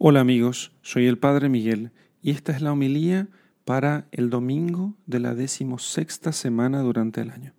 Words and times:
Hola 0.00 0.20
amigos, 0.20 0.70
soy 0.80 1.06
el 1.06 1.18
Padre 1.18 1.48
Miguel 1.48 1.90
y 2.22 2.30
esta 2.30 2.52
es 2.52 2.62
la 2.62 2.70
homilía 2.70 3.26
para 3.64 4.06
el 4.12 4.30
domingo 4.30 4.94
de 5.06 5.18
la 5.18 5.34
decimosexta 5.34 6.30
semana 6.30 6.82
durante 6.82 7.20
el 7.20 7.32
año. 7.32 7.52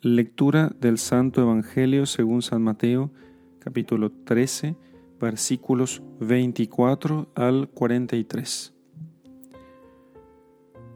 Lectura 0.00 0.74
del 0.80 0.96
Santo 0.96 1.42
Evangelio 1.42 2.06
según 2.06 2.40
San 2.40 2.62
Mateo, 2.62 3.10
capítulo 3.58 4.12
13, 4.12 4.76
versículos 5.20 6.02
24 6.20 7.28
al 7.34 7.68
43. 7.68 8.72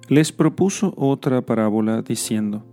Les 0.09 0.33
propuso 0.33 0.95
otra 0.97 1.43
parábola 1.43 2.01
diciendo, 2.01 2.65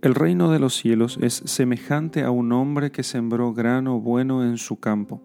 El 0.00 0.14
reino 0.14 0.52
de 0.52 0.60
los 0.60 0.76
cielos 0.76 1.18
es 1.20 1.42
semejante 1.44 2.22
a 2.22 2.30
un 2.30 2.52
hombre 2.52 2.92
que 2.92 3.02
sembró 3.02 3.52
grano 3.52 3.98
bueno 3.98 4.44
en 4.44 4.58
su 4.58 4.78
campo 4.78 5.20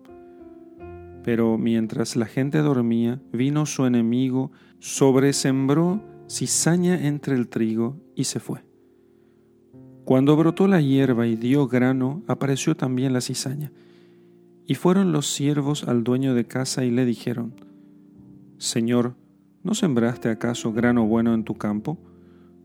pero 1.24 1.58
mientras 1.58 2.16
la 2.16 2.26
gente 2.26 2.60
dormía, 2.60 3.22
vino 3.34 3.66
su 3.66 3.86
enemigo, 3.86 4.52
sobresembró 4.80 6.02
cizaña 6.30 7.08
entre 7.08 7.36
el 7.36 7.50
trigo 7.50 7.98
y 8.16 8.26
se 8.26 8.40
fue. 8.40 8.64
Cuando 10.06 10.36
brotó 10.36 10.68
la 10.68 10.82
hierba 10.82 11.28
y 11.28 11.36
dio 11.36 11.68
grano, 11.68 12.24
apareció 12.28 12.76
también 12.76 13.14
la 13.14 13.22
cizaña. 13.22 13.72
Y 14.66 14.76
fueron 14.76 15.12
los 15.12 15.28
siervos 15.28 15.84
al 15.84 16.04
dueño 16.04 16.34
de 16.34 16.46
casa 16.46 16.86
y 16.86 16.92
le 16.92 17.06
dijeron, 17.06 17.54
Señor, 18.58 19.16
¿no 19.64 19.74
sembraste 19.74 20.30
acaso 20.30 20.72
grano 20.74 21.06
bueno 21.06 21.34
en 21.34 21.44
tu 21.44 21.56
campo? 21.56 21.98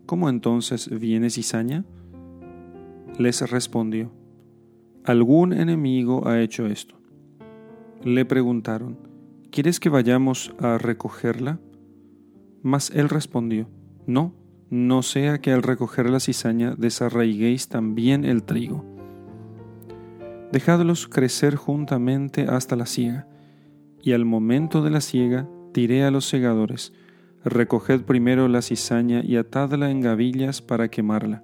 ¿Cómo 0.06 0.28
entonces 0.28 0.88
viene 0.88 1.30
cizaña? 1.30 1.84
Les 3.18 3.40
respondió, 3.50 4.12
Algún 5.04 5.52
enemigo 5.52 6.26
ha 6.26 6.40
hecho 6.40 6.66
esto 6.66 7.03
le 8.04 8.26
preguntaron, 8.26 8.98
¿quieres 9.50 9.80
que 9.80 9.88
vayamos 9.88 10.54
a 10.58 10.76
recogerla? 10.76 11.58
Mas 12.62 12.90
él 12.90 13.08
respondió, 13.08 13.68
no, 14.06 14.34
no 14.68 15.02
sea 15.02 15.40
que 15.40 15.52
al 15.52 15.62
recoger 15.62 16.10
la 16.10 16.20
cizaña 16.20 16.74
desarraiguéis 16.76 17.68
también 17.68 18.24
el 18.24 18.42
trigo. 18.42 18.84
Dejadlos 20.52 21.08
crecer 21.08 21.56
juntamente 21.56 22.42
hasta 22.42 22.76
la 22.76 22.86
siega, 22.86 23.26
y 24.02 24.12
al 24.12 24.26
momento 24.26 24.82
de 24.82 24.90
la 24.90 25.00
siega 25.00 25.48
tiré 25.72 26.04
a 26.04 26.10
los 26.10 26.26
segadores, 26.26 26.92
recoged 27.42 28.02
primero 28.02 28.48
la 28.48 28.60
cizaña 28.60 29.22
y 29.24 29.36
atadla 29.36 29.90
en 29.90 30.02
gavillas 30.02 30.60
para 30.60 30.88
quemarla, 30.88 31.42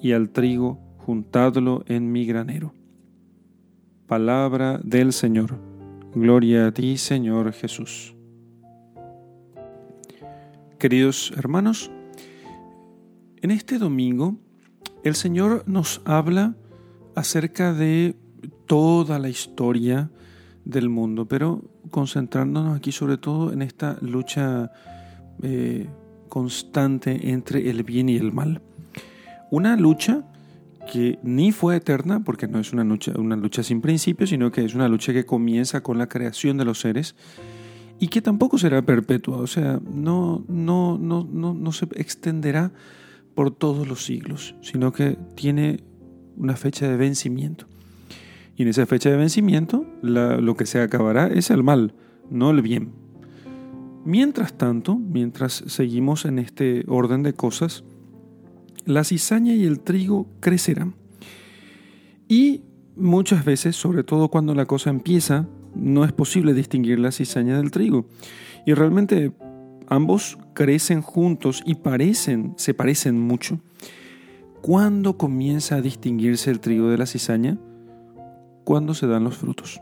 y 0.00 0.12
al 0.12 0.30
trigo 0.30 0.78
juntadlo 0.98 1.82
en 1.86 2.12
mi 2.12 2.26
granero. 2.26 2.72
Palabra 4.06 4.78
del 4.84 5.14
Señor. 5.14 5.58
Gloria 6.14 6.66
a 6.66 6.72
ti, 6.72 6.98
Señor 6.98 7.52
Jesús. 7.54 8.14
Queridos 10.78 11.32
hermanos, 11.34 11.90
en 13.40 13.50
este 13.50 13.78
domingo 13.78 14.36
el 15.04 15.14
Señor 15.14 15.64
nos 15.66 16.02
habla 16.04 16.54
acerca 17.14 17.72
de 17.72 18.14
toda 18.66 19.18
la 19.18 19.30
historia 19.30 20.10
del 20.66 20.90
mundo, 20.90 21.26
pero 21.26 21.62
concentrándonos 21.90 22.76
aquí 22.76 22.92
sobre 22.92 23.16
todo 23.16 23.54
en 23.54 23.62
esta 23.62 23.96
lucha 24.02 24.70
eh, 25.42 25.88
constante 26.28 27.30
entre 27.30 27.70
el 27.70 27.84
bien 27.84 28.10
y 28.10 28.16
el 28.16 28.32
mal. 28.32 28.60
Una 29.50 29.76
lucha 29.76 30.24
que 30.90 31.18
ni 31.22 31.52
fue 31.52 31.76
eterna, 31.76 32.24
porque 32.24 32.48
no 32.48 32.58
es 32.58 32.72
una 32.72 32.84
lucha, 32.84 33.12
una 33.16 33.36
lucha 33.36 33.62
sin 33.62 33.80
principio, 33.80 34.26
sino 34.26 34.50
que 34.52 34.64
es 34.64 34.74
una 34.74 34.88
lucha 34.88 35.12
que 35.12 35.26
comienza 35.26 35.82
con 35.82 35.98
la 35.98 36.08
creación 36.08 36.56
de 36.56 36.64
los 36.64 36.80
seres 36.80 37.14
y 37.98 38.08
que 38.08 38.20
tampoco 38.20 38.58
será 38.58 38.82
perpetua, 38.82 39.38
o 39.38 39.46
sea, 39.46 39.80
no, 39.84 40.44
no, 40.48 40.98
no, 40.98 41.26
no, 41.30 41.54
no 41.54 41.72
se 41.72 41.86
extenderá 41.94 42.72
por 43.34 43.50
todos 43.50 43.86
los 43.88 44.04
siglos, 44.04 44.54
sino 44.62 44.92
que 44.92 45.16
tiene 45.34 45.84
una 46.36 46.56
fecha 46.56 46.88
de 46.88 46.96
vencimiento. 46.96 47.66
Y 48.56 48.62
en 48.62 48.68
esa 48.68 48.86
fecha 48.86 49.10
de 49.10 49.16
vencimiento, 49.16 49.84
lo 50.02 50.56
que 50.56 50.66
se 50.66 50.80
acabará 50.80 51.26
es 51.26 51.50
el 51.50 51.62
mal, 51.62 51.94
no 52.30 52.50
el 52.50 52.62
bien. 52.62 52.92
Mientras 54.04 54.56
tanto, 54.58 54.96
mientras 54.96 55.64
seguimos 55.66 56.24
en 56.24 56.38
este 56.38 56.84
orden 56.86 57.22
de 57.22 57.32
cosas, 57.32 57.84
la 58.84 59.04
cizaña 59.04 59.54
y 59.54 59.64
el 59.64 59.80
trigo 59.80 60.26
crecerán. 60.40 60.94
Y 62.28 62.62
muchas 62.96 63.44
veces, 63.44 63.76
sobre 63.76 64.04
todo 64.04 64.28
cuando 64.28 64.54
la 64.54 64.66
cosa 64.66 64.90
empieza, 64.90 65.48
no 65.74 66.04
es 66.04 66.12
posible 66.12 66.54
distinguir 66.54 66.98
la 66.98 67.12
cizaña 67.12 67.56
del 67.56 67.70
trigo. 67.70 68.06
Y 68.66 68.74
realmente 68.74 69.32
ambos 69.88 70.38
crecen 70.54 71.02
juntos 71.02 71.62
y 71.66 71.76
parecen, 71.76 72.54
se 72.56 72.74
parecen 72.74 73.20
mucho. 73.20 73.60
¿Cuándo 74.62 75.18
comienza 75.18 75.76
a 75.76 75.80
distinguirse 75.82 76.50
el 76.50 76.60
trigo 76.60 76.88
de 76.88 76.98
la 76.98 77.06
cizaña? 77.06 77.58
Cuando 78.64 78.94
se 78.94 79.06
dan 79.06 79.24
los 79.24 79.36
frutos. 79.36 79.80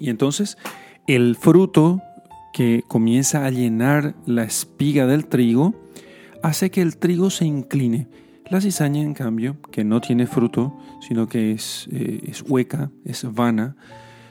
Y 0.00 0.10
entonces 0.10 0.58
el 1.06 1.36
fruto 1.36 2.00
que 2.52 2.82
comienza 2.88 3.44
a 3.44 3.50
llenar 3.50 4.14
la 4.26 4.42
espiga 4.42 5.06
del 5.06 5.26
trigo 5.26 5.74
hace 6.42 6.70
que 6.70 6.82
el 6.82 6.96
trigo 6.96 7.30
se 7.30 7.44
incline. 7.44 8.08
La 8.48 8.60
cizaña, 8.60 9.00
en 9.00 9.14
cambio, 9.14 9.60
que 9.70 9.84
no 9.84 10.00
tiene 10.00 10.26
fruto, 10.26 10.76
sino 11.00 11.28
que 11.28 11.52
es, 11.52 11.88
eh, 11.92 12.20
es 12.26 12.42
hueca, 12.42 12.90
es 13.04 13.24
vana, 13.32 13.76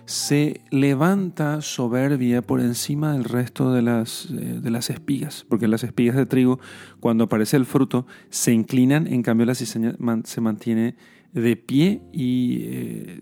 se 0.06 0.62
levanta 0.72 1.62
soberbia 1.62 2.42
por 2.42 2.59
encima 2.59 3.14
del 3.14 3.24
resto 3.24 3.72
de 3.72 3.81
las, 3.81 4.28
eh, 4.31 4.59
de 4.62 4.72
las 4.72 4.90
espigas, 4.90 5.46
porque 5.48 5.68
las 5.68 5.84
espigas 5.84 6.16
de 6.16 6.25
trigo, 6.25 6.59
cuando 7.00 7.25
aparece 7.25 7.58
el 7.58 7.66
fruto, 7.66 8.08
se 8.30 8.52
inclinan, 8.52 9.08
en 9.08 9.24
cambio 9.24 9.46
la 9.46 9.56
cizaña 9.56 9.96
se 10.25 10.42
mantiene 10.42 10.96
de 11.31 11.56
pie 11.56 12.02
y 12.12 12.62
eh, 12.64 13.22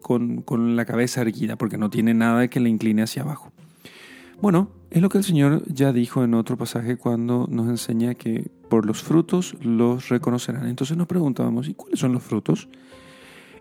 con, 0.00 0.42
con 0.42 0.76
la 0.76 0.84
cabeza 0.84 1.20
erguida, 1.20 1.56
porque 1.56 1.78
no 1.78 1.90
tiene 1.90 2.14
nada 2.14 2.48
que 2.48 2.60
le 2.60 2.70
incline 2.70 3.02
hacia 3.02 3.22
abajo. 3.22 3.52
Bueno, 4.42 4.70
es 4.90 5.02
lo 5.02 5.10
que 5.10 5.18
el 5.18 5.24
Señor 5.24 5.62
ya 5.70 5.92
dijo 5.92 6.24
en 6.24 6.32
otro 6.32 6.56
pasaje 6.56 6.96
cuando 6.96 7.46
nos 7.50 7.68
enseña 7.68 8.14
que 8.14 8.50
por 8.70 8.86
los 8.86 9.02
frutos 9.02 9.54
los 9.60 10.08
reconocerán. 10.08 10.66
Entonces 10.66 10.96
nos 10.96 11.06
preguntábamos, 11.06 11.68
¿y 11.68 11.74
cuáles 11.74 12.00
son 12.00 12.12
los 12.12 12.22
frutos? 12.22 12.68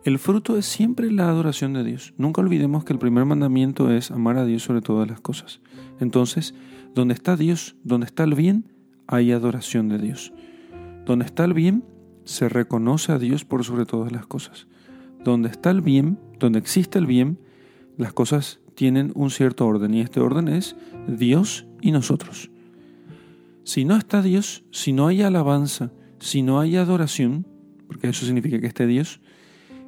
El 0.05 0.19
fruto 0.19 0.57
es 0.57 0.65
siempre 0.65 1.11
la 1.11 1.27
adoración 1.27 1.73
de 1.73 1.83
Dios. 1.83 2.13
Nunca 2.17 2.39
olvidemos 2.39 2.85
que 2.85 2.93
el 2.93 2.99
primer 2.99 3.25
mandamiento 3.25 3.91
es 3.91 4.09
amar 4.09 4.37
a 4.37 4.45
Dios 4.45 4.63
sobre 4.63 4.81
todas 4.81 5.09
las 5.09 5.19
cosas. 5.19 5.59
Entonces, 5.99 6.55
donde 6.95 7.13
está 7.13 7.35
Dios, 7.35 7.75
donde 7.83 8.05
está 8.05 8.23
el 8.23 8.35
bien, 8.35 8.71
hay 9.05 9.33
adoración 9.33 9.89
de 9.89 9.97
Dios. 9.97 10.31
Donde 11.05 11.25
está 11.25 11.43
el 11.43 11.53
bien, 11.53 11.83
se 12.23 12.47
reconoce 12.47 13.11
a 13.11 13.19
Dios 13.19 13.43
por 13.43 13.65
sobre 13.65 13.85
todas 13.85 14.13
las 14.13 14.25
cosas. 14.27 14.67
Donde 15.25 15.49
está 15.49 15.71
el 15.71 15.81
bien, 15.81 16.17
donde 16.39 16.59
existe 16.59 16.97
el 16.97 17.05
bien, 17.05 17.37
las 17.97 18.13
cosas 18.13 18.61
tienen 18.79 19.11
un 19.13 19.29
cierto 19.29 19.67
orden 19.67 19.93
y 19.93 19.99
este 19.99 20.21
orden 20.21 20.47
es 20.47 20.77
Dios 21.05 21.67
y 21.81 21.91
nosotros. 21.91 22.49
Si 23.65 23.83
no 23.83 23.97
está 23.97 24.21
Dios, 24.21 24.63
si 24.71 24.93
no 24.93 25.07
hay 25.07 25.21
alabanza, 25.21 25.91
si 26.19 26.43
no 26.43 26.61
hay 26.61 26.77
adoración, 26.77 27.45
porque 27.87 28.07
eso 28.07 28.25
significa 28.25 28.57
que 28.61 28.67
esté 28.67 28.87
Dios, 28.87 29.19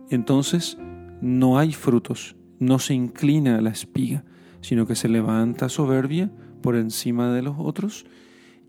entonces 0.09 0.78
no 1.22 1.57
hay 1.57 1.72
frutos, 1.72 2.35
no 2.59 2.79
se 2.79 2.94
inclina 2.94 3.62
la 3.62 3.69
espiga, 3.69 4.25
sino 4.59 4.85
que 4.85 4.97
se 4.97 5.08
levanta 5.08 5.69
soberbia 5.69 6.29
por 6.62 6.75
encima 6.75 7.31
de 7.31 7.44
los 7.44 7.56
otros 7.59 8.06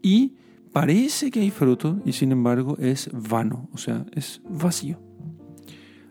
y 0.03 0.35
parece 0.73 1.33
que 1.33 1.41
hay 1.41 1.51
fruto 1.51 2.01
y 2.05 2.13
sin 2.13 2.31
embargo 2.31 2.77
es 2.79 3.11
vano, 3.13 3.69
o 3.73 3.77
sea, 3.77 4.07
es 4.13 4.41
vacío. 4.49 5.01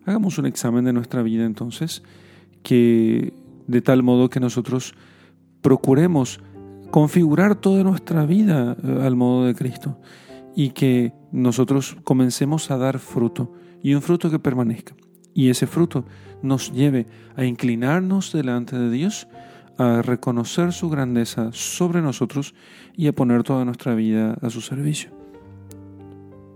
Hagamos 0.03 0.37
un 0.37 0.47
examen 0.47 0.83
de 0.83 0.91
nuestra 0.91 1.23
vida 1.23 1.45
entonces, 1.45 2.03
que 2.61 3.33
de 3.67 3.81
tal 3.81 4.03
modo 4.03 4.29
que 4.29 4.39
nosotros 4.39 4.93
procuremos 5.61 6.39
configurar 6.91 7.55
toda 7.55 7.83
nuestra 7.83 8.25
vida 8.25 8.75
eh, 8.83 8.99
al 9.03 9.15
modo 9.15 9.45
de 9.45 9.55
Cristo 9.55 9.99
y 10.55 10.71
que 10.71 11.13
nosotros 11.31 11.97
comencemos 12.03 12.69
a 12.71 12.77
dar 12.77 12.99
fruto 12.99 13.53
y 13.81 13.93
un 13.93 14.01
fruto 14.01 14.29
que 14.29 14.39
permanezca. 14.39 14.95
Y 15.33 15.49
ese 15.49 15.65
fruto 15.65 16.05
nos 16.41 16.73
lleve 16.73 17.07
a 17.35 17.45
inclinarnos 17.45 18.33
delante 18.33 18.77
de 18.77 18.91
Dios, 18.91 19.27
a 19.77 20.01
reconocer 20.01 20.73
su 20.73 20.89
grandeza 20.89 21.49
sobre 21.53 22.01
nosotros 22.01 22.53
y 22.95 23.07
a 23.07 23.13
poner 23.13 23.43
toda 23.43 23.63
nuestra 23.63 23.95
vida 23.95 24.37
a 24.41 24.49
su 24.49 24.61
servicio. 24.61 25.11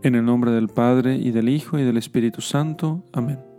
En 0.03 0.15
el 0.15 0.25
nombre 0.25 0.51
del 0.51 0.67
Padre 0.67 1.15
y 1.15 1.31
del 1.31 1.49
Hijo 1.49 1.79
y 1.79 1.83
del 1.83 1.97
Espíritu 1.97 2.41
Santo. 2.41 3.03
Amén. 3.13 3.54